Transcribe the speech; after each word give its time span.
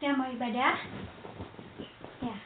Dia 0.00 0.16
mau 0.16 0.32
ibadah? 0.32 0.80
Ya. 2.24 2.36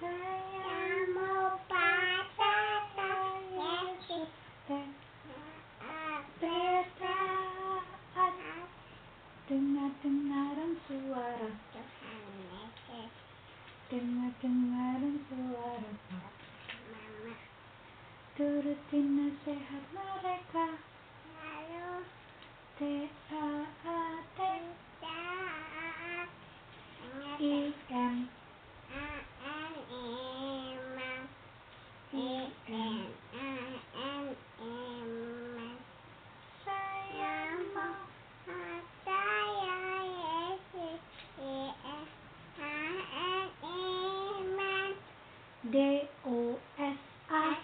Saya 0.00 1.04
mau 1.12 1.52
bertaat 6.40 7.28
dengar-dengaran 9.48 10.72
suara 10.88 11.52
dengar-dengaran 13.88 15.16
suara 15.32 15.92
turutin 18.36 19.06
nasihat 19.16 19.84
mereka 19.96 20.76
T 22.76 23.08
A 23.32 23.64
A 23.88 24.00
T 24.36 24.40
I 27.40 27.72
M 27.88 28.28
I 32.12 32.44
M 32.60 34.24
saya 36.60 37.56
mau 37.72 38.08
D 45.70 46.08
O 46.24 46.56
S 46.78 46.98
A 47.28 47.58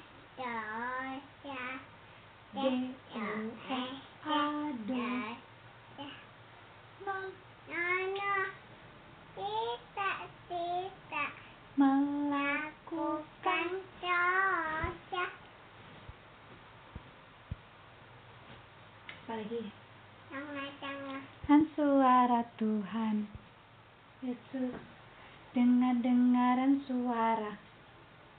D 2.53 2.85
O 3.09 3.51
S 3.65 3.91
A 4.27 4.73
do 4.87 5.35
non 7.01 7.33
melakukan 11.75 13.69
apa 19.25 19.33
lagi 19.41 19.63
dan 21.45 21.69
suara 21.77 22.49
Tuhan. 22.57 23.29
Yesus 24.25 24.73
dengar-dengaran 25.53 26.81
suara 26.89 27.61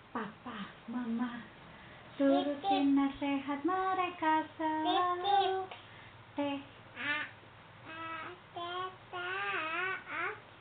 Papa, 0.10 0.74
Mama 0.90 1.46
turutin 2.16 2.96
nasihat 2.96 3.60
mereka 3.62 4.48
selalu. 4.58 5.68
T 6.36 6.40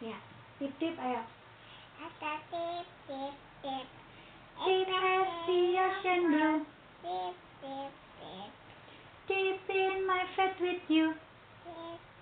ya 0.04 0.18
tip 0.60 0.72
tip 0.76 0.94
ayo 1.00 1.22
tip 5.48 6.20
blue 6.28 6.60
deep 9.24 9.70
in 9.72 9.96
my 10.04 10.22
faith 10.36 10.58
with 10.60 10.84
you 10.92 11.16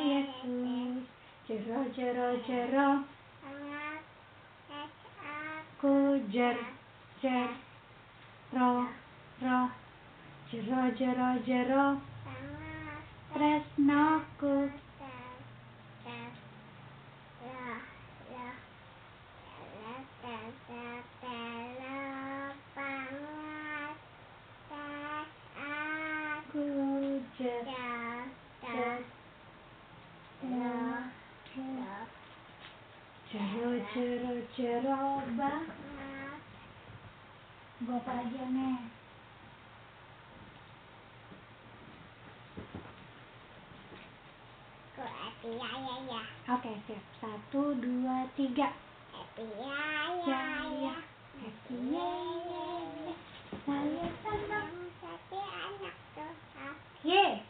Yesus 0.00 1.06
jero 1.48 1.84
jero 1.96 2.26
jero. 2.46 2.88
Ku 5.80 6.20
jer 6.30 6.56
jer 7.22 7.48
ro 8.52 8.86
ro. 9.42 9.60
Jero 10.50 10.80
jero 10.98 11.28
jero. 11.46 11.84
Tresnoku 13.34 14.70
apa 38.00 38.16
lagi 38.16 38.32
ya 38.32 38.48
nih 38.48 38.80
oke 46.50 46.72
siap. 46.88 47.04
Satu 47.20 47.76
dua 47.76 48.24
tiga. 48.36 48.72
Ya 50.24 50.44
ya 50.80 50.96
happy 51.40 51.76
ya 51.92 52.12
ya 52.48 52.66
ya 53.04 53.14
saya 53.64 54.08
senang 54.24 54.72
ye 57.04 57.40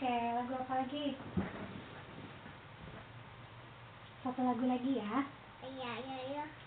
oke 0.00 0.16
lagu 0.32 0.52
apa 0.56 0.74
lagi 0.80 1.12
satu 4.40 4.56
lagu 4.56 4.72
lagi 4.72 4.96
ya. 4.96 5.20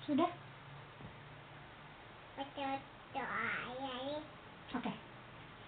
Sudah? 0.06 0.30
Oke. 4.78 4.94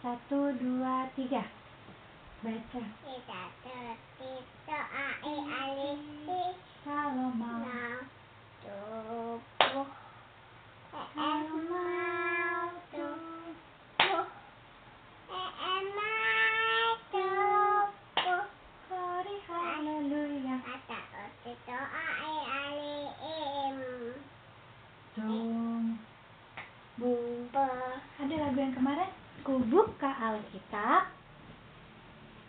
Satu 0.05 0.53
dua 0.61 1.09
tiga. 1.17 1.49
Baca. 2.45 2.83
Kalau 6.85 7.29
mau. 7.33 7.65
Kalau 10.93 11.57
mau 11.65 12.69
tuh 17.09 18.45
Glory 18.93 19.37
haleluya 19.49 20.61
tunggu 25.15 27.15
ada 28.19 28.35
lagu 28.35 28.51
yang 28.65 28.73
kemarin? 28.73 29.11
Ku 29.45 29.61
buka 29.69 30.09
Alkitab. 30.09 31.13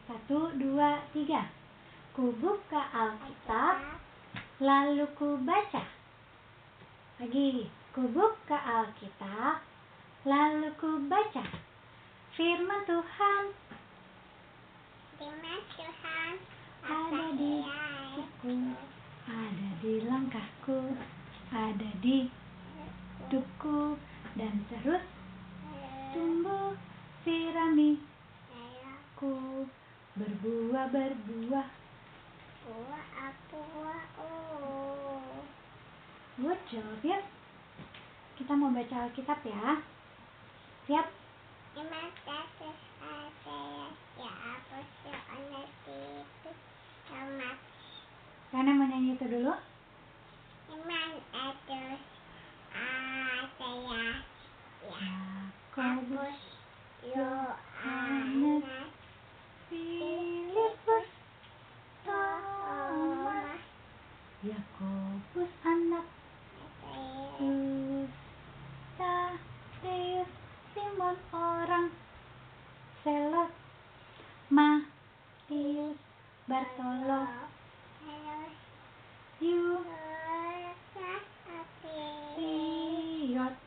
Satu 0.09 0.49
dua 0.57 1.05
tiga. 1.13 1.45
Ku 2.17 2.33
buka 2.41 2.81
Alkitab 2.89 4.01
lalu 4.65 5.05
ku 5.13 5.37
baca. 5.45 5.85
Lagi 7.21 7.69
ku 7.93 8.09
buka 8.09 8.57
Alkitab 8.57 9.61
lalu 10.25 10.73
ku 10.81 11.05
baca. 11.05 11.45
Firman 12.33 12.81
Tuhan. 12.89 13.45
Ada 16.87 17.25
di 17.37 17.53
siku 18.17 18.53
ada 19.29 19.69
di 19.85 19.93
langkahku. 20.01 20.97
Ada 21.53 21.91
di 22.01 22.33
hidupku. 23.21 24.01
Dan 24.37 24.65
terus 24.69 25.16
tumbuh 26.17 26.73
sirami. 27.29 28.01
Ku 29.21 29.69
berbuah 30.17 30.89
berbuah 30.89 31.69
good 36.41 36.61
job 36.73 37.01
ya. 37.05 37.21
Kita 38.41 38.53
mau 38.57 38.73
baca 38.73 38.97
Alkitab 39.09 39.45
ya. 39.45 39.85
Siap? 40.89 41.07
Status 41.77 42.79
saya 43.45 43.87
ya 44.17 44.33
apa 44.33 44.79
sih 44.81 45.13
anak 45.13 45.69
itu. 45.69 46.01
Sama 47.07 47.51
Reone 48.57 48.73
mau 48.73 48.89
nyanyi 48.89 49.21
itu 49.21 49.27
dulu? 49.29 49.53
Murid. 83.37 83.61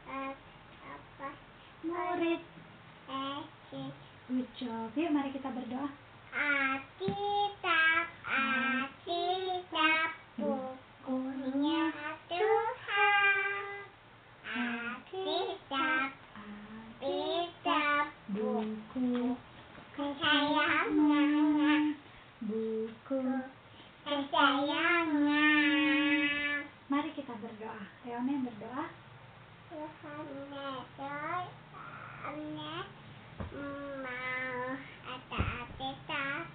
Good 4.25 4.49
job. 4.57 4.89
Yuk 4.97 5.13
mari 5.13 5.29
kita 5.29 5.53
berdoa. 5.53 5.93
Alkitab, 6.33 8.05
Alkitab, 8.25 10.09
bukunya 10.41 11.93
Tuhan. 12.25 13.85
Alkitab, 14.41 16.09
Alkitab, 16.33 18.05
buku 18.33 19.37
kesayangan, 19.93 21.93
buku 22.41 23.21
kesayangan. 24.01 25.69
mari 26.89 27.13
kita 27.13 27.37
berdoa 27.37 27.85
Reone 28.01 28.49
berdoa 28.49 28.89
Tuhan 29.69 30.25
Yesus, 30.49 31.49
Anak 32.25 32.87
mau 33.61 34.73
ada 35.05 35.41
Alkitab 35.61 36.49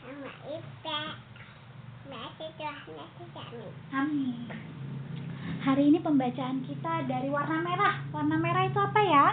sama 0.00 0.32
Ipe. 0.48 1.00
Masih 2.08 2.50
Tuhan 2.56 2.88
Yesus 2.88 3.28
amin. 3.96 4.44
hari 5.64 5.88
ini 5.88 5.98
pembacaan 6.04 6.60
kita 6.68 7.08
dari 7.08 7.32
warna 7.32 7.64
merah. 7.64 7.96
Warna 8.12 8.36
merah 8.36 8.68
itu 8.68 8.76
apa 8.76 9.00
ya? 9.00 9.26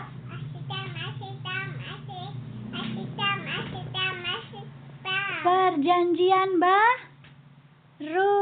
Perjanjian 5.45 6.57
baru. 6.57 8.33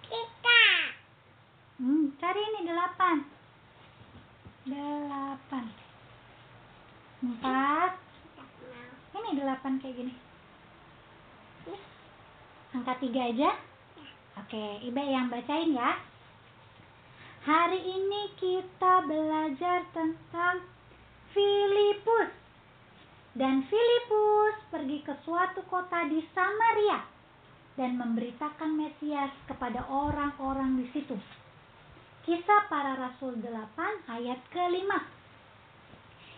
Kita. 0.07 0.63
Hmm, 1.83 2.15
cari 2.23 2.39
ini 2.39 2.71
delapan. 2.71 3.27
Delapan. 4.67 5.65
Empat. 7.27 8.06
Ini 9.27 9.43
delapan 9.43 9.83
kayak 9.83 9.97
gini. 9.99 10.15
Angka 12.71 12.95
tiga 13.03 13.27
aja. 13.27 13.51
Oke, 14.39 14.87
Ibe 14.87 15.03
yang 15.03 15.27
bacain 15.27 15.75
ya. 15.75 15.99
Hari 17.43 17.81
ini 17.83 18.31
kita 18.39 19.03
belajar 19.03 19.83
tentang 19.91 20.63
Filipus. 21.35 22.31
Dan 23.35 23.67
Filipus 23.67 24.55
pergi 24.71 25.03
ke 25.03 25.19
suatu 25.27 25.67
kota 25.67 26.07
di 26.07 26.23
Samaria 26.31 27.03
dan 27.75 27.99
memberitakan 27.99 28.79
Mesias 28.79 29.35
kepada 29.51 29.83
orang-orang 29.91 30.79
di 30.79 30.87
situ. 30.95 31.19
Kisah 32.23 32.71
para 32.71 32.95
Rasul 32.95 33.43
8 33.43 34.07
ayat 34.07 34.39
kelima. 34.55 35.03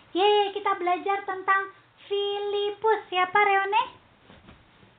Yeay, 0.09 0.57
kita 0.57 0.73
belajar 0.81 1.21
tentang 1.29 1.69
Filipus. 2.09 2.99
Siapa 3.13 3.37
Reone? 3.37 3.83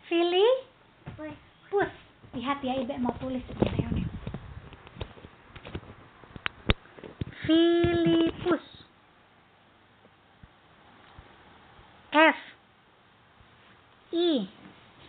Filipus. 0.07 1.93
Lihat 2.39 2.63
ya, 2.63 2.79
Ibe 2.79 2.95
mau 3.03 3.11
tulis 3.19 3.43
Reone. 3.59 4.07
Filipus. 7.43 8.63
F 12.15 12.39
I. 14.15 14.47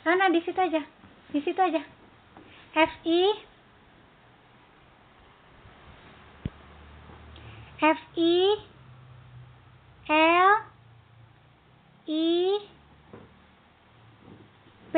Rona 0.02 0.34
di 0.34 0.42
situ 0.42 0.58
aja. 0.58 0.82
Di 1.30 1.40
situ 1.46 1.62
aja. 1.62 1.82
F 2.74 2.94
I 3.06 3.22
F 7.82 8.00
I 8.16 8.38
L 10.08 10.71
I 12.12 12.60
P 14.92 14.96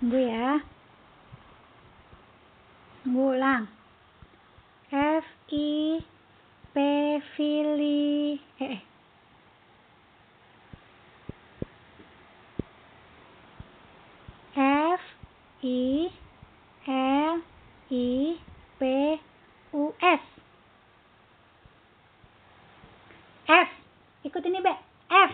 Tunggu 0.00 0.18
ya. 0.18 0.64
Tunggu 3.04 3.36
ulang. 3.36 3.68
F 4.88 5.28
I 5.52 6.00
P 6.72 6.76
Fili 7.36 8.40
eh, 8.56 8.80
eh. 8.80 8.80
F 14.56 15.02
I 15.62 16.08
L 16.88 17.44
I 17.92 18.08
P 18.80 18.82
U 19.76 19.92
S 20.00 20.24
F 23.46 23.68
ikut 24.24 24.42
ini 24.48 24.58
Be 24.64 24.74
F 25.12 25.32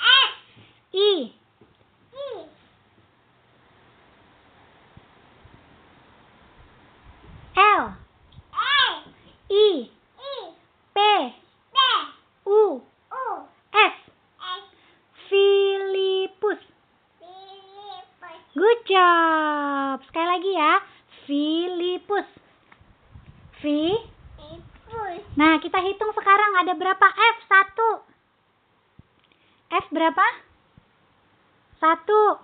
F. 0.00 0.32
I 0.92 0.96
I. 0.96 1.12
L 2.12 2.38
L. 7.52 7.82
I 9.52 9.72
I. 10.24 10.32
P 10.92 10.98
B. 11.72 11.76
U 12.48 12.80
U. 13.12 13.26
S 13.72 13.96
S. 14.40 14.64
Filipus 15.28 16.60
Filipus. 17.20 18.38
Good 18.52 18.80
job 18.88 19.96
Sekali 20.08 20.28
lagi 20.28 20.52
ya 20.56 20.72
Filipus 21.28 22.28
V 23.60 23.64
Filipus. 24.40 25.20
Nah 25.36 25.60
kita 25.60 25.80
hitung 25.84 26.12
sekarang 26.16 26.52
ada 26.64 26.72
berapa 26.76 27.06
F? 27.08 27.36
Satu 27.48 27.90
F 29.72 29.86
berapa? 29.88 30.26
Satu. 31.82 32.38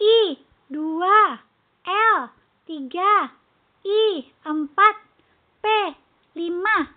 I. 0.00 0.40
Dua. 0.72 1.36
L. 1.84 2.18
Tiga. 2.64 3.28
I. 3.84 4.32
Empat. 4.48 4.96
P. 5.60 5.64
Lima. 6.32 6.88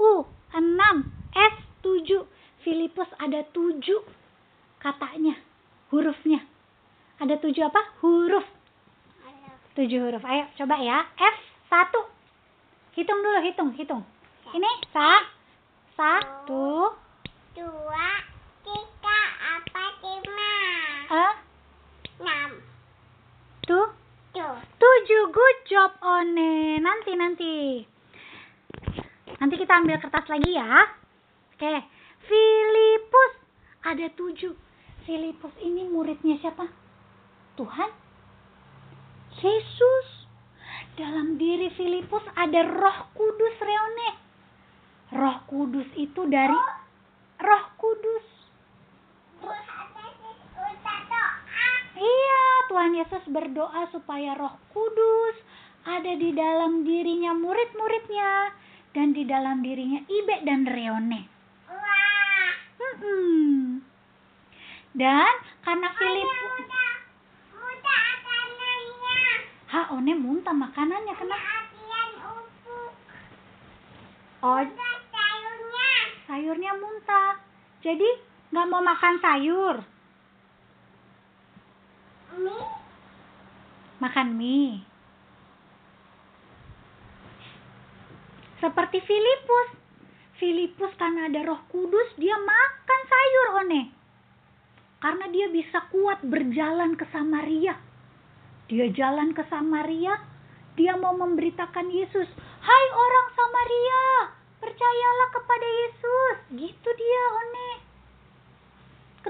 U. 0.00 0.24
Enam. 0.56 1.12
S. 1.36 1.54
Tujuh. 1.84 2.24
Filipus 2.64 3.08
ada 3.20 3.44
tujuh 3.52 4.00
katanya. 4.80 5.36
Hurufnya. 5.92 6.40
Ada 7.20 7.36
tujuh 7.36 7.68
apa? 7.68 7.84
huruf. 8.00 8.48
Tujuh 9.76 10.00
huruf. 10.00 10.24
Ayo 10.24 10.48
coba 10.56 10.80
ya. 10.80 11.04
F 11.20 11.36
satu. 11.68 12.00
Hitung 12.96 13.20
dulu 13.20 13.44
hitung 13.44 13.70
hitung. 13.76 14.02
Ini 14.56 14.72
sa 14.88 15.24
satu. 15.96 16.96
Dua. 17.52 18.08
Tiga. 18.64 19.20
Apa 19.40 19.84
lima? 20.04 20.29
Enam. 21.10 22.62
Tuh? 23.66 23.88
Tujuh. 24.78 25.24
Good 25.34 25.58
job, 25.66 25.98
One. 25.98 26.78
Nanti, 26.78 27.18
nanti. 27.18 27.82
Nanti 29.42 29.54
kita 29.58 29.82
ambil 29.82 29.98
kertas 29.98 30.30
lagi 30.30 30.54
ya. 30.54 30.86
Oke. 31.50 31.74
Filipus. 32.30 33.32
Ada 33.82 34.06
tujuh. 34.14 34.54
Filipus 35.02 35.50
ini 35.58 35.90
muridnya 35.90 36.38
siapa? 36.38 36.70
Tuhan? 37.58 37.90
Yesus. 39.34 40.30
Dalam 40.94 41.34
diri 41.34 41.74
Filipus 41.74 42.22
ada 42.38 42.62
roh 42.70 43.10
kudus, 43.18 43.58
Reone. 43.58 44.10
Roh 45.18 45.42
kudus 45.50 45.90
itu 45.98 46.22
dari... 46.30 46.54
Oh. 46.54 46.74
Roh 47.42 47.64
kudus 47.74 48.39
Tuhan 52.70 52.94
Yesus 52.94 53.26
berdoa 53.26 53.90
supaya 53.90 54.38
Roh 54.38 54.54
Kudus 54.70 55.34
ada 55.82 56.14
di 56.14 56.30
dalam 56.30 56.86
dirinya 56.86 57.34
murid-muridnya 57.34 58.54
dan 58.94 59.10
di 59.10 59.26
dalam 59.26 59.58
dirinya 59.58 59.98
Ibe 60.06 60.46
dan 60.46 60.70
Reone. 60.70 61.26
Hmm. 62.80 63.82
Dan 64.94 65.34
karena 65.66 65.88
Filipus, 65.98 66.70
ha, 69.74 69.80
One 69.90 70.14
muntah 70.14 70.54
makanannya 70.54 71.14
kenapa? 71.18 71.54
Oh, 74.40 74.62
sayurnya 76.30 76.72
muntah. 76.78 77.36
Jadi 77.82 78.08
nggak 78.54 78.68
mau 78.70 78.80
makan 78.80 79.14
sayur, 79.18 79.76
makan 84.00 84.34
mie. 84.34 84.80
Seperti 88.60 88.98
Filipus. 89.04 89.68
Filipus 90.40 90.92
karena 90.96 91.28
ada 91.28 91.40
roh 91.44 91.60
kudus, 91.68 92.16
dia 92.16 92.32
makan 92.36 93.00
sayur, 93.08 93.46
One. 93.60 93.92
Karena 95.00 95.28
dia 95.28 95.52
bisa 95.52 95.84
kuat 95.92 96.20
berjalan 96.24 96.96
ke 96.96 97.04
Samaria. 97.12 97.76
Dia 98.68 98.88
jalan 98.92 99.36
ke 99.36 99.44
Samaria, 99.52 100.16
dia 100.80 100.96
mau 100.96 101.12
memberitakan 101.12 101.92
Yesus. 101.92 102.28
Hai 102.60 102.84
orang 102.92 103.26
Samaria, 103.36 104.04
percayalah 104.64 105.28
kepada 105.32 105.68
Yesus. 105.68 106.36
Gitu 106.56 106.88
dia, 106.88 107.24
One. 107.36 107.79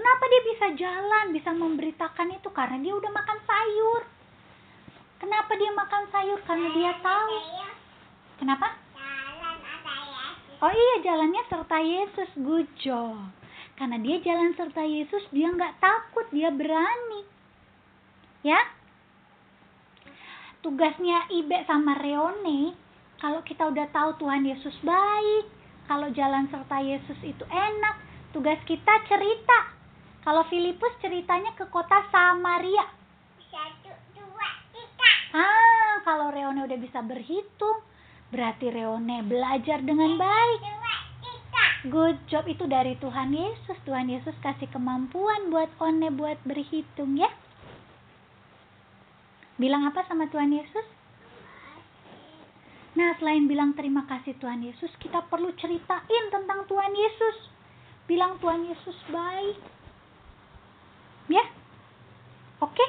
Kenapa 0.01 0.25
dia 0.33 0.43
bisa 0.49 0.67
jalan, 0.81 1.27
bisa 1.37 1.53
memberitakan 1.53 2.33
itu? 2.33 2.49
Karena 2.57 2.81
dia 2.81 2.97
udah 2.97 3.13
makan 3.13 3.39
sayur. 3.45 4.03
Kenapa 5.21 5.53
dia 5.61 5.69
makan 5.77 6.09
sayur? 6.09 6.41
Karena 6.49 6.73
dia 6.73 6.93
tahu. 7.05 7.37
Kenapa? 8.41 8.81
Oh 10.65 10.73
iya, 10.73 10.97
jalannya 11.05 11.45
serta 11.53 11.85
Yesus. 11.85 12.33
Good 12.33 12.69
job. 12.81 13.29
Karena 13.77 14.01
dia 14.01 14.25
jalan 14.25 14.57
serta 14.57 14.81
Yesus, 14.89 15.25
dia 15.37 15.53
nggak 15.53 15.85
takut, 15.85 16.25
dia 16.33 16.49
berani. 16.49 17.29
Ya? 18.41 18.61
Tugasnya 20.65 21.29
Ibe 21.29 21.61
sama 21.69 21.97
Reone, 22.01 22.73
kalau 23.21 23.45
kita 23.45 23.69
udah 23.69 23.89
tahu 23.93 24.17
Tuhan 24.17 24.49
Yesus 24.49 24.77
baik, 24.81 25.45
kalau 25.85 26.09
jalan 26.13 26.49
serta 26.49 26.81
Yesus 26.81 27.21
itu 27.21 27.45
enak, 27.49 27.97
tugas 28.33 28.61
kita 28.65 29.05
cerita. 29.05 29.80
Kalau 30.21 30.45
Filipus 30.53 30.93
ceritanya 31.01 31.57
ke 31.57 31.65
kota 31.73 32.05
Samaria. 32.13 32.85
Ah, 35.31 36.03
kalau 36.03 36.35
Reone 36.35 36.67
udah 36.67 36.79
bisa 36.79 37.01
berhitung, 37.07 37.81
berarti 38.35 38.69
Reone 38.69 39.23
belajar 39.25 39.81
dengan 39.81 40.19
baik. 40.19 40.61
Good 41.81 42.29
job 42.29 42.45
itu 42.45 42.69
dari 42.69 42.93
Tuhan 43.01 43.33
Yesus. 43.33 43.79
Tuhan 43.89 44.13
Yesus 44.13 44.37
kasih 44.45 44.69
kemampuan 44.69 45.49
buat 45.49 45.73
One 45.81 46.13
buat 46.13 46.37
berhitung 46.45 47.17
ya. 47.17 47.33
Bilang 49.57 49.89
apa 49.89 50.05
sama 50.05 50.29
Tuhan 50.29 50.53
Yesus? 50.53 50.85
Nah, 53.01 53.17
selain 53.17 53.49
bilang 53.49 53.73
terima 53.73 54.05
kasih 54.05 54.37
Tuhan 54.37 54.61
Yesus, 54.61 54.93
kita 55.01 55.25
perlu 55.33 55.57
ceritain 55.57 56.25
tentang 56.29 56.69
Tuhan 56.69 56.93
Yesus. 56.93 57.49
Bilang 58.05 58.37
Tuhan 58.45 58.69
Yesus 58.69 58.99
baik. 59.09 59.80
Ya? 61.31 61.47
Oke? 62.59 62.83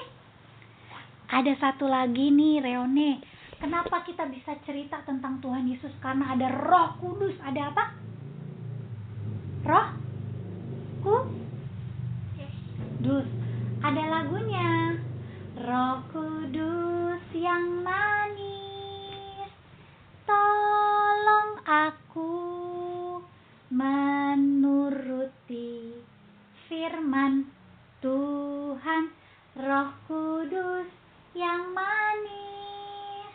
Ada 1.30 1.54
satu 1.62 1.86
lagi 1.86 2.34
nih, 2.34 2.60
Reone. 2.60 3.22
Kenapa 3.62 4.02
kita 4.02 4.26
bisa 4.26 4.58
cerita 4.66 5.06
tentang 5.06 5.38
Tuhan 5.38 5.70
Yesus? 5.70 5.94
Karena 6.02 6.34
ada 6.34 6.50
roh 6.50 6.98
kudus. 6.98 7.38
Ada 7.46 7.70
apa? 7.70 7.94
Roh? 9.62 9.88
Kudus. 11.06 11.30
Ada 13.86 14.04
lagunya. 14.10 14.98
Roh 15.62 16.02
kudus 16.10 17.22
yang 17.38 17.86
manis. 17.86 19.54
Tolong 20.26 21.62
aku 21.62 22.34
menuruti 23.70 25.22
firman 26.66 27.46
Tuhan. 28.02 29.14
Roh 29.62 29.94
kudus 30.10 30.90
yang 31.38 31.74
manis. 31.74 33.32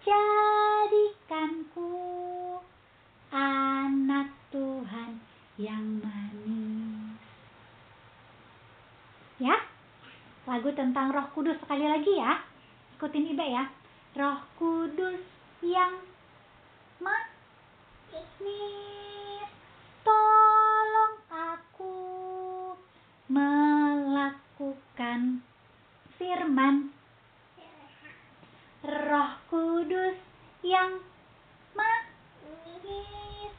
Jadikanku 0.00 1.92
anak 3.28 4.32
Tuhan 4.48 5.20
yang 5.60 6.00
manis. 6.00 7.20
Ya, 9.40 9.56
lagu 10.48 10.72
tentang 10.90 11.14
Roh 11.14 11.30
Kudus 11.30 11.54
sekali 11.62 11.86
lagi 11.86 12.18
ya. 12.18 12.42
Ikutin 12.98 13.30
Ibe 13.30 13.46
ya. 13.46 13.62
Roh 14.18 14.42
Kudus 14.58 15.22
yang 15.62 16.02
manis, 16.98 18.26
tolong 20.02 21.14
aku 21.30 21.94
melakukan 23.30 25.46
firman. 26.18 26.90
Roh 28.82 29.32
Kudus 29.46 30.18
yang 30.66 30.98
manis, 31.78 33.54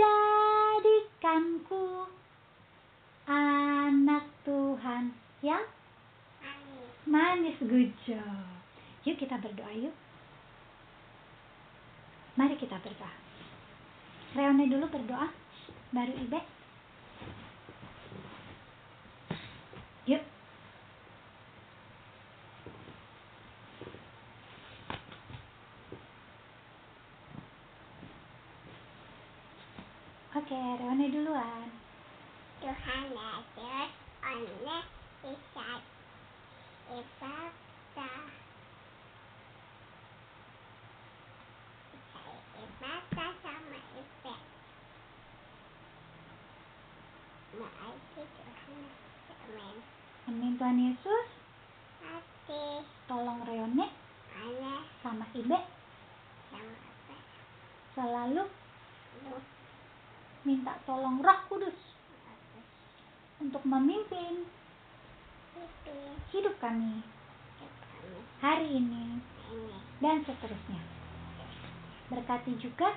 jadikanku 0.00 2.08
anak 3.28 4.24
Tuhan 4.48 5.12
yang 5.44 5.68
manis 7.06 7.58
good 7.62 7.90
job. 8.06 8.46
Yuk 9.02 9.18
kita 9.18 9.38
berdoa 9.42 9.72
yuk. 9.74 9.94
Mari 12.38 12.56
kita 12.56 12.78
berdoa. 12.80 13.12
Reone 14.32 14.64
dulu 14.70 14.88
berdoa, 14.88 15.28
baru 15.92 16.14
Ibe. 16.16 16.40
Yuk. 20.08 20.22
Oke, 30.32 30.56
Reone 30.56 31.06
duluan. 31.12 31.68
Tuhan 32.62 33.12
Yesus, 33.12 33.90
Anda 34.22 34.78
bisa 35.24 35.52
ibadah. 36.92 38.24
Saya 42.12 42.36
ibadah 42.60 43.30
sama 43.40 43.80
ibu. 43.96 44.34
Makasih 47.56 48.26
Tuhan. 48.28 48.84
Amin. 49.40 49.76
Amin 50.28 50.51
Tuhan 50.62 50.78
Yesus, 50.78 51.26
Hati 52.06 52.86
tolong 53.10 53.42
Reone. 53.42 53.90
Anda 54.30 54.86
sama 55.02 55.26
Ibe 55.34 55.58
sama 56.54 56.70
apa? 56.70 57.16
selalu 57.98 58.46
Lu 59.26 59.42
minta 60.46 60.78
tolong 60.86 61.18
Roh 61.18 61.40
Kudus 61.50 61.74
untuk 63.42 63.58
memimpin 63.66 64.46
hidup 66.30 66.54
kami 66.62 67.02
kami. 67.02 67.02
hari 68.38 68.78
ini 68.78 69.18
ini. 69.18 69.74
dan 69.98 70.22
seterusnya. 70.22 70.78
Berkati 72.06 72.54
juga 72.62 72.94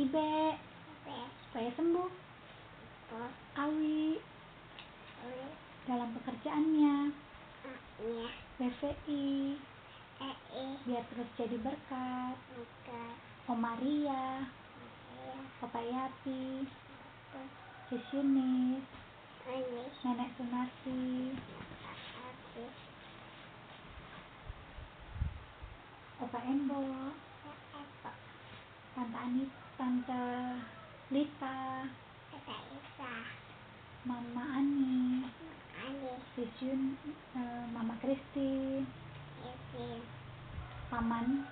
Ibe. 0.00 0.56
Bes 1.04 1.32
supaya 1.52 1.68
sembuh, 1.76 2.10
Awi. 3.60 4.24
Oleh 5.26 5.65
dalam 5.86 6.10
pekerjaannya, 6.18 7.14
nya 8.02 8.28
BVI, 8.58 9.54
biar 10.82 11.04
terus 11.14 11.30
jadi 11.38 11.56
berkat. 11.62 12.36
Bukan 12.58 13.14
Om 13.46 13.58
Maria 13.62 14.42
saya 14.46 15.38
Papa 15.62 15.78
Yati. 15.78 16.66
Yunis. 17.86 18.82
Nenek 20.02 20.30
Sunarti 20.34 21.38
habis 21.86 22.76
Opa 26.18 26.38
Embo. 26.42 26.82
Tante 28.98 29.18
Anit 29.22 29.50
Tante 29.78 30.26
Lita. 31.14 31.86
Kata 32.34 32.56
Isa 32.74 33.14
Mama 34.02 34.44
Ani 34.58 35.22
Yun 35.86 36.98
eh, 37.38 37.64
Mama 37.70 37.94
Kristi. 38.02 38.82
Paman. 40.90 41.46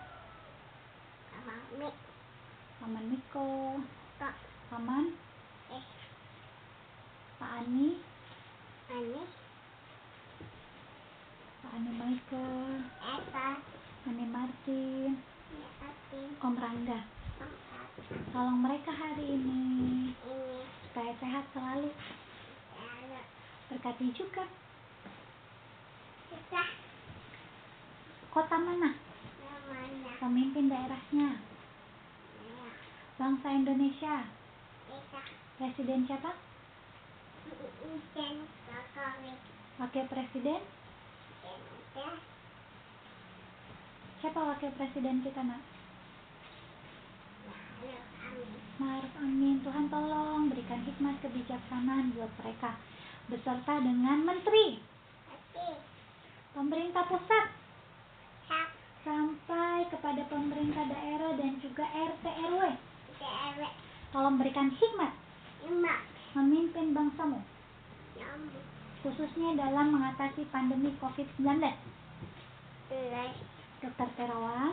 Paman 2.83 3.15
kok 3.31 3.79
Paman. 4.75 5.15
Eh. 5.71 5.85
Pak 7.39 7.51
Ani. 7.63 8.03
Ini 8.91 9.23
Pak 11.63 11.73
Ani 11.79 11.91
Michael 11.95 12.83
Ani 14.11 14.27
Martin 14.27 15.15
Om 16.43 16.55
Rangga. 16.59 17.01
Tolong 18.35 18.59
mereka 18.59 18.91
hari 18.91 19.39
ini 19.39 19.63
supaya 20.91 21.15
sehat 21.23 21.47
selalu. 21.55 21.87
lalu 21.87 22.23
berkati 23.85 24.17
juga. 24.17 24.49
Kita 26.33 26.65
kota 28.33 28.57
mana? 28.57 28.97
Namanya. 28.97 30.13
Pemimpin 30.25 30.73
daerahnya. 30.73 31.37
Ya 32.41 32.65
bangsa 33.21 33.53
Indonesia. 33.53 34.25
Kita 34.89 35.21
presiden 35.61 36.09
siapa? 36.09 36.33
Ijen 37.85 38.49
kakak 38.73 39.21
wakil 39.77 40.05
presiden? 40.09 40.65
Ijen 41.45 42.13
siapa 44.25 44.41
wakil 44.41 44.73
presiden 44.81 45.21
kita 45.21 45.45
nak? 45.45 45.61
Maruf 48.81 49.13
Amin. 49.21 49.61
Tuhan 49.61 49.93
tolong 49.93 50.49
berikan 50.49 50.81
hikmat 50.89 51.21
kebijaksanaan 51.21 52.17
buat 52.17 52.33
mereka 52.41 52.81
beserta 53.29 53.75
dengan 53.81 54.25
menteri. 54.25 54.79
Pemerintah 56.55 57.05
pusat. 57.09 57.47
Sampai 59.05 59.85
kepada 59.93 60.25
pemerintah 60.33 60.89
daerah 60.89 61.37
dan 61.37 61.61
juga 61.61 61.85
RT 61.85 62.25
RW 62.25 62.63
cewek 63.21 63.73
tolong 64.13 64.37
berikan 64.41 64.73
hikmat. 64.73 65.13
Memimpin 66.35 66.97
bangsamu. 66.97 67.41
Khususnya 69.05 69.61
dalam 69.61 69.93
mengatasi 69.93 70.49
pandemi 70.49 70.97
COVID-19 70.97 71.45
belas. 72.89 73.35
Dokter 73.85 74.09
terawan. 74.17 74.73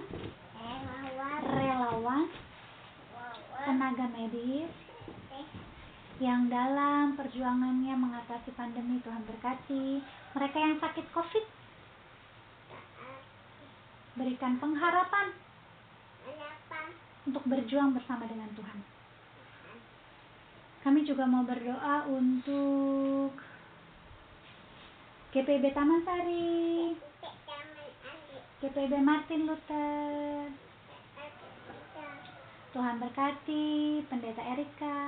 Relawan. 1.43 2.31
Tenaga 3.61 4.05
medis 4.15 4.71
yang 6.21 6.53
dalam 6.53 7.17
perjuangannya 7.17 7.97
mengatasi 7.97 8.53
pandemi 8.53 9.01
Tuhan 9.01 9.25
berkati. 9.25 10.05
Mereka 10.37 10.57
yang 10.61 10.77
sakit 10.77 11.09
COVID 11.17 11.45
berikan 14.21 14.61
pengharapan 14.61 15.33
untuk 17.25 17.41
berjuang 17.49 17.97
bersama 17.97 18.29
dengan 18.29 18.53
Tuhan. 18.53 18.79
Kami 20.85 21.01
juga 21.09 21.25
mau 21.25 21.41
berdoa 21.41 22.05
untuk 22.05 23.33
GPB 25.33 25.73
Taman 25.73 26.05
Sari 26.05 26.93
GPB 28.61 28.93
Martin 29.01 29.49
Luther. 29.49 30.53
Tuhan 32.71 33.01
berkati 33.01 34.05
Pendeta 34.05 34.43
Erika 34.53 35.01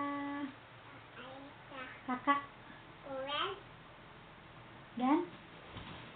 kakak. 2.04 2.42
Dan? 4.94 5.20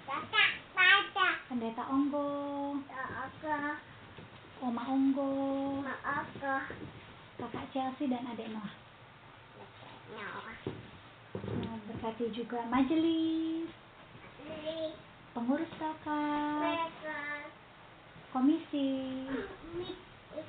Kakak 0.04 0.50
pada 0.76 1.28
Pendeta 1.48 1.84
Onggo. 1.88 2.28
Ogo 2.78 3.56
Oma 4.62 4.84
Onggo. 4.86 5.32
Kakak 7.38 7.66
Chelsea 7.72 8.12
dan 8.12 8.28
adik 8.28 8.52
Noah. 8.52 8.74
Noah. 10.14 10.58
Nah, 11.38 11.78
berkati 11.88 12.34
juga 12.36 12.68
majelis. 12.68 13.72
Li 14.44 14.94
pengurus 15.32 15.72
kakak. 15.80 16.92
Komisi. 18.36 18.90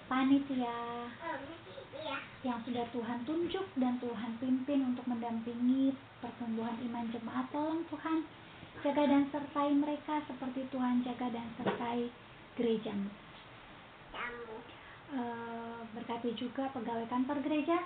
Panitia 0.09 1.09
yang 2.47 2.63
sudah 2.63 2.87
Tuhan 2.95 3.27
tunjuk 3.27 3.67
dan 3.79 3.99
Tuhan 3.99 4.39
pimpin 4.39 4.95
untuk 4.95 5.05
mendampingi 5.11 5.95
pertumbuhan 6.23 6.79
iman 6.91 7.07
jemaat 7.11 7.47
tolong 7.51 7.83
Tuhan. 7.91 8.23
Jaga 8.79 9.11
dan 9.11 9.27
sertai 9.35 9.75
mereka 9.75 10.23
seperti 10.31 10.63
Tuhan 10.71 11.03
jaga 11.03 11.35
dan 11.35 11.51
sertai 11.59 12.07
gerejamu 12.55 13.11
Kamu 14.15 14.59
Eh, 15.09 15.81
berkati 15.97 16.37
juga 16.37 16.69
pegawai 16.69 17.09
kantor 17.09 17.41
gereja. 17.41 17.81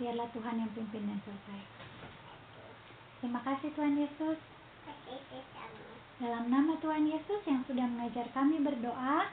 Biarlah 0.00 0.28
Tuhan 0.32 0.56
yang 0.56 0.72
pimpin 0.72 1.04
dan 1.04 1.20
sertai. 1.20 1.60
Terima 3.20 3.40
kasih 3.44 3.68
Tuhan 3.76 3.94
Yesus. 4.00 4.40
Dalam 6.16 6.48
nama 6.48 6.72
Tuhan 6.80 7.04
Yesus 7.04 7.44
yang 7.44 7.60
sudah 7.68 7.84
mengajar 7.84 8.24
kami 8.32 8.64
berdoa 8.64 9.28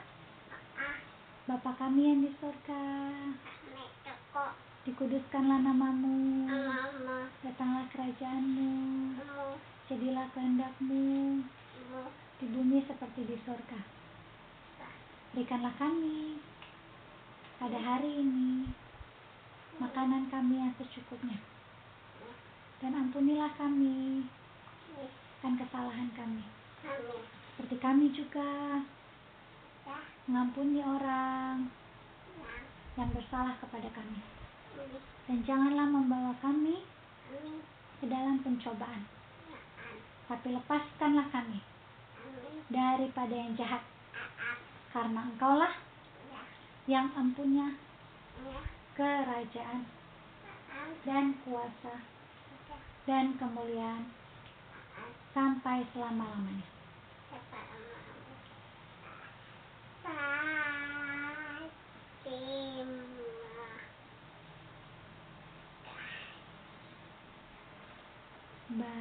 Bapa 1.42 1.70
kami 1.74 2.02
yang 2.06 2.20
di 2.22 2.30
surga 2.38 2.82
dikuduskanlah 4.82 5.58
namamu. 5.62 6.46
Datanglah 7.42 7.86
kerajaanmu. 7.90 8.72
Mu 9.18 9.46
jadilah 9.90 10.26
kehendakmu. 10.34 11.42
Mu 11.90 12.02
di 12.42 12.46
bumi 12.50 12.82
seperti 12.86 13.26
di 13.26 13.38
surga 13.46 14.02
berikanlah 15.32 15.72
kami 15.80 16.36
pada 17.56 17.80
hari 17.80 18.20
ini 18.20 18.68
makanan 19.80 20.28
kami 20.28 20.60
yang 20.60 20.72
secukupnya. 20.76 21.40
Dan 22.84 22.92
ampunilah 22.92 23.48
kami 23.56 24.28
akan 25.40 25.54
kesalahan 25.56 26.10
kami. 26.12 26.44
Seperti 27.54 27.76
kami 27.80 28.12
juga 28.12 28.82
mengampuni 30.28 30.80
orang 30.82 31.70
Yang 32.98 33.08
bersalah 33.16 33.56
kepada 33.58 33.88
kami. 33.96 34.20
Dan 35.28 35.38
janganlah 35.48 35.88
membawa 35.88 36.32
kami 36.44 36.84
ke 38.02 38.04
dalam 38.10 38.42
pencobaan. 38.44 39.08
Tapi 40.28 40.48
lepaskanlah 40.52 41.28
kami 41.32 41.60
daripada 42.68 43.32
yang 43.32 43.56
jahat. 43.56 43.80
Karena 44.92 45.24
engkaulah 45.24 45.72
Ya 46.86 47.00
yang 47.00 47.08
empunya 47.16 47.72
Ya 48.42 48.60
kerajaan 48.92 49.88
dan 51.08 51.32
kuasa 51.42 51.96
dan 53.08 53.34
kemuliaan 53.40 54.04
sampai 55.32 55.80
selama-lamanya. 55.96 56.68
ba 60.04 60.10
ba 68.78 68.92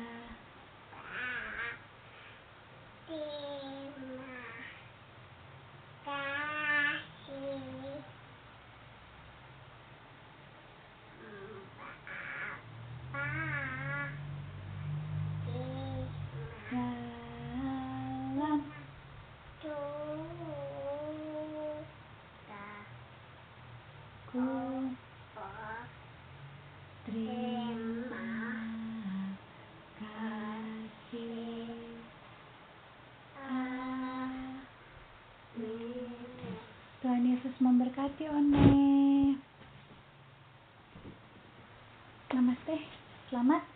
memberkati 37.62 38.26
One. 38.26 39.38
Namaste. 42.34 42.76
Selamat. 43.30 43.71